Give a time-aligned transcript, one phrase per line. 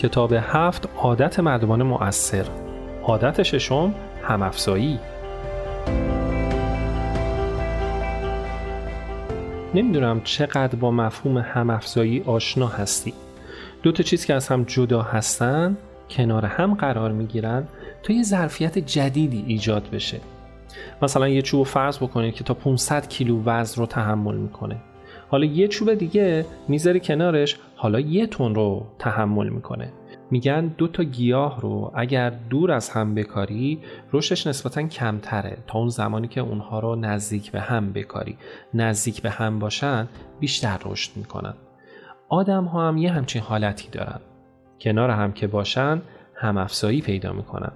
[0.00, 2.46] کتاب هفت عادت مردمان مؤثر.
[3.02, 4.98] عادت ششم همافزایی.
[9.74, 13.12] نمی‌دونم چقدر با مفهوم همافزایی آشنا هستی.
[13.82, 15.76] دو تا چیز که از هم جدا هستن
[16.10, 17.68] کنار هم قرار می‌گیرن
[18.02, 20.20] تا یه ظرفیت جدیدی ایجاد بشه.
[21.02, 24.76] مثلا یه چوب فرض بکنید که تا 500 کیلو وزن رو تحمل می‌کنه.
[25.30, 29.92] حالا یه چوب دیگه می‌ذاری کنارش حالا یه تن رو تحمل می‌کنه.
[30.30, 33.78] میگن دو تا گیاه رو اگر دور از هم بکاری
[34.12, 38.36] رشدش نسبتا کمتره تا اون زمانی که اونها رو نزدیک به هم بکاری.
[38.74, 40.08] نزدیک به هم باشن
[40.40, 41.54] بیشتر رشد می‌کنن.
[42.28, 44.20] آدم ها هم یه همچین حالتی دارن.
[44.80, 46.02] کنار هم که باشن
[46.34, 47.72] هم افزایی پیدا می‌کنن.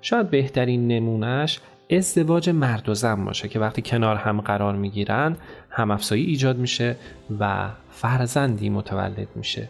[0.00, 1.60] شاید بهترین نمونهش
[1.90, 5.36] ازدواج مرد و زن باشه که وقتی کنار هم قرار می‌گیرن
[5.70, 6.96] هم افزایی ایجاد میشه
[7.40, 9.68] و فرزندی متولد میشه.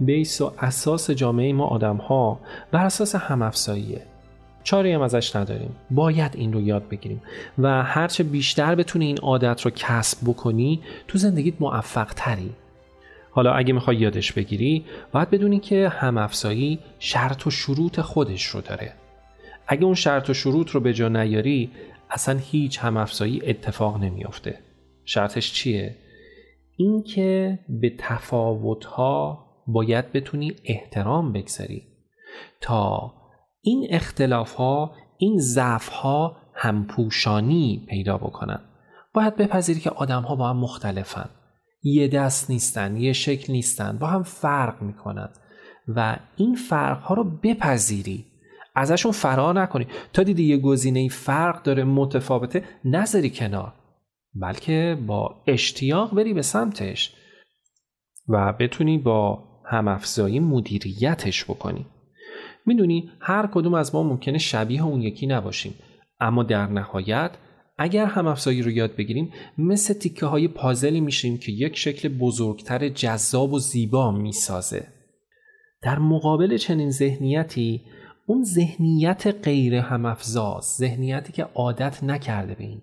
[0.00, 4.02] بیس و اساس جامعه ما آدم ها بر اساس هم افزاییه
[4.64, 5.76] چاری هم ازش نداریم.
[5.90, 7.22] باید این رو یاد بگیریم.
[7.58, 12.50] و هرچه بیشتر بتونی این عادت رو کسب بکنی تو زندگیت موفق تری
[13.30, 18.60] حالا اگه می‌خوای یادش بگیری باید بدونی که هم افزایی شرط و شروط خودش رو
[18.60, 18.92] داره.
[19.68, 21.70] اگه اون شرط و شروط رو به جا نیاری
[22.10, 24.58] اصلا هیچ هم افزایی اتفاق نمیافته.
[25.04, 25.96] شرطش چیه؟
[26.76, 31.82] اینکه به تفاوتها باید بتونی احترام بگذاری
[32.60, 33.12] تا
[33.62, 38.60] این اختلاف ها این ضعف ها همپوشانی پیدا بکنن.
[39.14, 41.30] باید بپذیری که آدم ها با هم مختلفن.
[41.82, 45.28] یه دست نیستن یه شکل نیستن با هم فرق می‌کنن
[45.88, 48.26] و این فرق ها رو بپذیری.
[48.74, 49.86] ازشون فرار نکنی.
[50.12, 53.72] تا دیدی یه گزینه فرق داره متفاوته نذاری کنار.
[54.34, 57.14] بلکه با اشتیاق بری به سمتش
[58.28, 61.86] و بتونی با همافزایی مدیریتش بکنی.
[62.66, 65.74] می‌دونی هر کدوم از ما ممکنه شبیه اون یکی نباشیم.
[66.20, 67.30] اما در نهایت
[67.78, 73.52] اگر همافزایی رو یاد بگیریم مثل تیکه های پازلی میشیم که یک شکل بزرگتر جذاب
[73.52, 74.86] و زیبا می‌سازه.
[75.82, 77.82] در مقابل چنین ذهنیتی
[78.28, 82.82] اون ذهنیت غیر همافزاست ذهنیتی که عادت نکرده به این.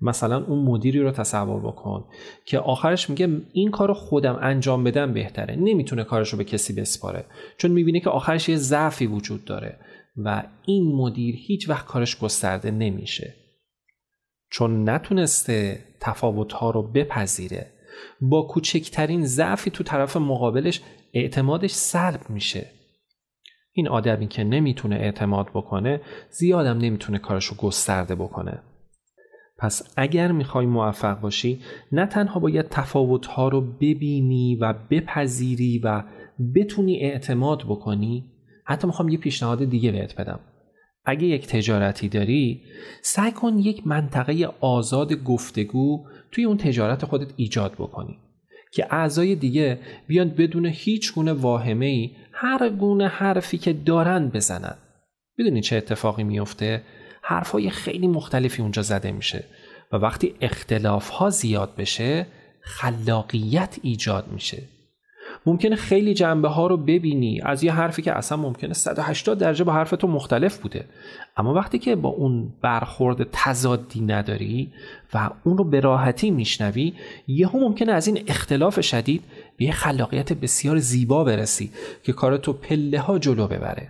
[0.00, 2.04] مثلا اون مدیری رو تصور بکن
[2.44, 5.56] که آخرش میگه این کار رو خودم انجام بدم بهتره.
[5.56, 7.24] نمی‌تونه کارش رو به کسی بسپاره.
[7.58, 9.76] چون می‌بینه که آخرش یه ضعفی وجود داره
[10.16, 13.34] و این مدیر هیچ وقت کارش گسترده نمیشه.
[14.50, 17.66] چون نتونسته تفاوتها رو بپذیره
[18.20, 20.80] با کوچکترین ضعفی تو طرف مقابلش
[21.14, 22.79] اعتمادش سلب میشه.
[23.72, 26.00] این آدمی که نمی‌تونه اعتماد بکنه
[26.30, 28.62] زیادم نمی‌تونه کارش رو گسترده بکنه.
[29.58, 31.60] پس اگر می‌خوای موفق باشی
[31.92, 36.02] نه تنها باید تفاوتها رو ببینی و بپذیری و
[36.54, 38.24] بتونی اعتماد بکنی
[38.64, 40.40] حتی می‌خوام یه پیشنهاد دیگه بهت بدم.
[41.04, 42.62] اگه یک تجارتی داری
[43.02, 48.18] سعی کن یک منطقه آزاد گفتگو توی اون تجارت خودت ایجاد بکنی.
[48.70, 54.76] که اعضای دیگه بیان بدون هیچ گونه واهمه ای هر گونه حرفی که دارن بزنن.
[55.38, 56.82] می‌دونی چه اتفاقی میفته
[57.22, 59.44] حرفای خیلی مختلفی اونجا زده میشه
[59.92, 62.26] و وقتی اختلاف ها زیاد بشه
[62.60, 64.62] خلاقیت ایجاد میشه.
[65.46, 67.40] ممکنه خیلی جنبه ها رو ببینی.
[67.44, 70.84] از یه حرفی که اصلا ممکنه 180 درجه با حرف تو مختلف بوده.
[71.36, 74.72] اما وقتی که با اون برخورد تضادی نداری
[75.14, 76.92] و اون رو به راحتی میشنوی
[77.26, 79.22] یهو ممکنه از این اختلاف شدید
[79.56, 81.70] به یه خلاقیت بسیار زیبا برسی
[82.02, 83.88] که کار تو پله ها جلو ببره.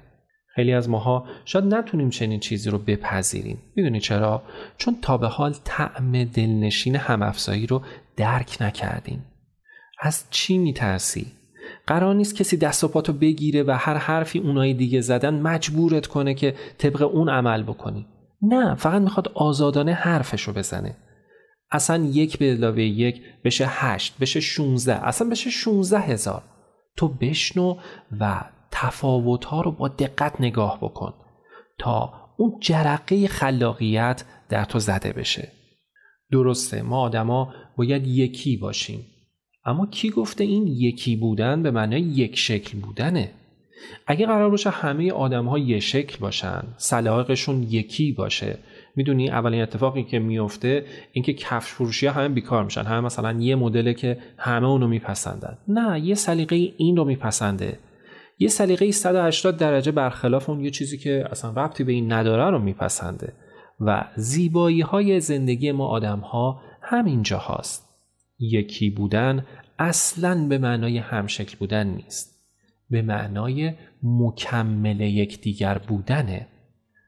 [0.54, 3.58] خیلی از ماها شاید نتونیم چنین چیزی رو بپذیریم.
[3.76, 4.42] می‌دونی چرا؟
[4.78, 7.82] چون تا به حال طعم دلنشین همافزایی رو
[8.16, 9.24] درک نکردیم.
[10.00, 11.39] از چی میترسی؟
[11.86, 16.34] قرار نیست کسی دست و پاتو بگیره و هر حرفی اونای دیگه زدن مجبورت کنه
[16.34, 18.06] که طبق اون عمل بکنی.
[18.42, 20.96] نه فقط می‌خواد آزادانه حرفشو بزنه.
[21.70, 26.42] اصلا یک به علاوه یک بشه هشت بشه شونزده اصلا بشه شونزده هزار.
[26.96, 27.76] تو بشنو
[28.20, 31.14] و تفاوتها رو با دقت نگاه بکن
[31.78, 35.52] تا اون جرقه خلاقیت در تو زده بشه.
[36.32, 39.06] درسته ما آدما باید یکی باشیم.
[39.64, 43.30] اما کی گفته این یکی بودن به معنای یک شکل بودنه؟
[44.06, 48.58] اگه قرار باشه همه آدم ها یک شکل باشن سلاقشون یکی باشه
[48.96, 53.56] می‌دونی اولین اتفاقی که میفته اینکه کفش فروشی ها همه بیکار میشن همه مثلا یه
[53.56, 55.58] مدل که همه اونو میپسندن.
[55.68, 57.78] نه یه سلیقه این رو میپسنده.
[58.38, 62.58] یه سلیقه 180 درجه برخلاف اون یه چیزی که اصلا ربطی به این نداره رو
[62.58, 63.32] میپسنده.
[63.80, 67.89] و زیبایی های زندگی ما آدم ها همینجا هاست
[68.40, 69.46] یکی بودن
[69.78, 72.40] اصلا به معنای همشکل بودن نیست.
[72.90, 73.72] به معنای
[74.02, 76.46] مکمل یکدیگر بودنه.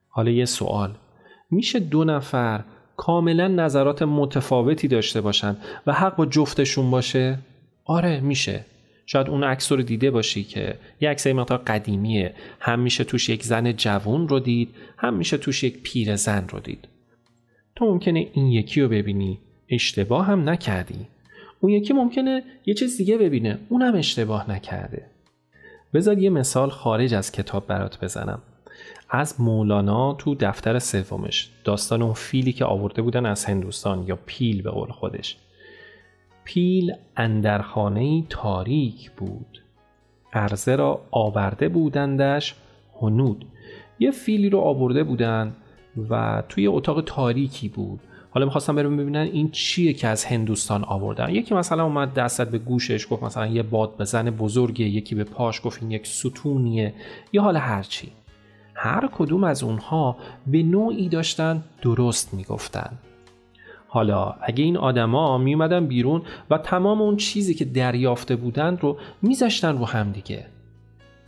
[0.09, 0.95] حالا یه سوال.
[1.51, 2.65] میشه دو نفر
[2.97, 5.57] کاملا نظرات متفاوتی داشته باشن
[5.87, 7.39] و حق با جفتشون باشه؟
[7.85, 8.65] آره میشه.
[9.07, 12.35] شاید اون عکس رو دیده باشی که یه عکس مقدار قدیمیه.
[12.61, 14.69] هم میشه توش یک زن جوون رو دید
[14.99, 16.89] هم میشه توش یک پیر زن رو دید.
[17.77, 19.39] تو ممکنه این یکی رو ببینی.
[19.69, 21.07] اشتباه هم نکردی.
[21.63, 23.59] اون یکی ممکنه یه چیز دیگه ببینه.
[23.69, 25.07] اونم اشتباه نکرده.
[25.95, 28.43] بذار یه مثال خارج از کتاب برات بزنم.
[29.11, 31.51] از مولانا تو دفتر سومش.
[31.65, 35.37] داستان اون فیلی که آورده بودن از هندوستان یا پیل به قول خودش.
[36.45, 39.63] پیل اندرخانه تاریک بود.
[40.33, 42.55] عرضه را آورده بودندش
[43.01, 43.45] هنود.
[43.99, 45.57] یه فیلی رو آورده بودن
[46.11, 48.01] و توی اتاق تاریکی بود.
[48.35, 51.31] حالا می‌خواستم برم ببینن این چیه که از هندوستان آوردن.
[51.31, 55.61] یکی مثلا اومد دستت به گوشش گفت مثلا یه باد بزن بزرگه یکی به پاش
[55.65, 56.95] گفت این یک ستونیه.
[57.33, 58.13] یا حالا هرچی
[58.75, 62.91] هر کدوم از اونها به نوعی داشتن درست می‌گفتن.
[63.89, 68.99] حالا اگه این آدما می اومدن بیرون و تمام اون چیزی که دریافته بودند رو
[69.23, 70.47] میذاشتن رو هم دیگه.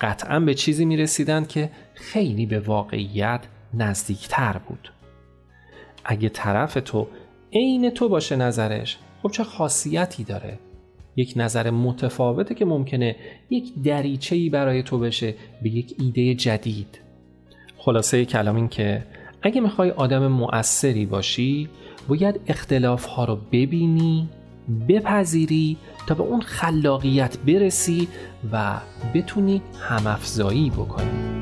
[0.01, 3.41] قطعا به چیزی می رسیدن که خیلی به واقعیت
[3.75, 4.93] نزدیکتر بود.
[6.05, 7.07] اگه طرف تو
[7.53, 10.59] عین تو باشه نظرش خب چه خاصیتی داره؟
[11.17, 13.17] یک نظر متفاوته که ممکنه
[13.51, 17.01] یک دریچه‌ای برای تو بشه به یک ایده جدید.
[17.79, 19.07] خلاصه کلام این که
[19.43, 21.69] اگه می‌خوای آدم مؤثری باشی
[22.09, 24.29] باید اختلاف ها رو ببینی
[24.89, 28.09] بپذیری تا به اون خلاقیت برسی
[28.53, 28.81] و
[29.15, 31.34] بتونی همافزایی بکنی.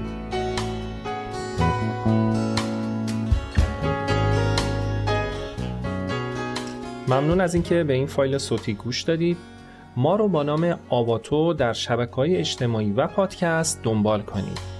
[7.12, 9.36] ممنون از اینکه به این فایل صوتی گوش دادید.
[9.96, 14.71] ما رو با نام آواتو در شبکه های اجتماعی و پادکست دنبال کنید.